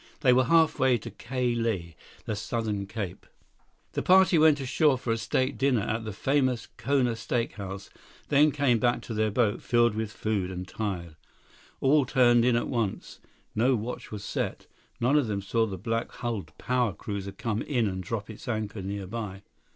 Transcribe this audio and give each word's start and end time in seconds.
They 0.21 0.33
were 0.33 0.45
halfway 0.45 0.97
to 0.97 1.11
Ka 1.11 1.35
Lae, 1.35 1.95
the 2.25 2.35
southern 2.35 2.87
cape. 2.87 3.27
The 3.91 4.01
party 4.01 4.39
went 4.39 4.59
ashore 4.59 4.97
for 4.97 5.13
a 5.13 5.17
steak 5.19 5.59
dinner 5.59 5.81
at 5.83 6.05
the 6.05 6.11
famous 6.11 6.69
Kona 6.75 7.15
Steak 7.15 7.51
House, 7.51 7.91
then 8.29 8.49
came 8.49 8.79
back 8.79 9.01
to 9.03 9.13
their 9.13 9.29
boat 9.29 9.61
filled 9.61 9.93
with 9.93 10.11
food 10.11 10.49
and 10.49 10.67
tired. 10.67 11.17
All 11.81 12.07
turned 12.07 12.43
in 12.45 12.55
at 12.55 12.67
once. 12.67 13.19
No 13.53 13.75
watch 13.75 14.09
was 14.11 14.23
set. 14.23 14.65
None 14.99 15.17
of 15.19 15.27
them 15.27 15.39
saw 15.43 15.67
the 15.67 15.77
black 15.77 16.11
hulled 16.13 16.57
power 16.57 16.93
cruiser 16.93 17.31
come 17.33 17.61
in 17.61 17.85
and 17.87 18.01
drop 18.01 18.27
its 18.27 18.47
anchor 18.47 18.81
nearby. 18.81 19.43